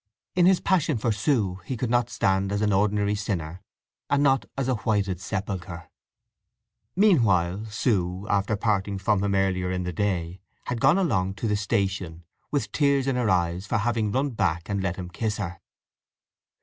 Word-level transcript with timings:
In 0.35 0.47
his 0.47 0.59
passion 0.59 0.97
for 0.97 1.11
Sue 1.11 1.59
he 1.63 1.77
could 1.77 1.91
not 1.91 2.09
stand 2.09 2.51
as 2.51 2.63
an 2.63 2.73
ordinary 2.73 3.13
sinner, 3.13 3.61
and 4.09 4.23
not 4.23 4.45
as 4.57 4.67
a 4.67 4.73
whited 4.73 5.19
sepulchre. 5.21 5.91
Meanwhile 6.95 7.65
Sue, 7.65 8.25
after 8.27 8.55
parting 8.55 8.97
from 8.97 9.23
him 9.23 9.35
earlier 9.35 9.69
in 9.69 9.83
the 9.83 9.93
day, 9.93 10.41
had 10.65 10.81
gone 10.81 10.97
along 10.97 11.35
to 11.35 11.47
the 11.47 11.55
station, 11.55 12.23
with 12.49 12.71
tears 12.71 13.05
in 13.05 13.15
her 13.15 13.29
eyes 13.29 13.67
for 13.67 13.77
having 13.77 14.11
run 14.11 14.31
back 14.31 14.67
and 14.67 14.81
let 14.81 14.95
him 14.95 15.07
kiss 15.07 15.37
her. 15.37 15.59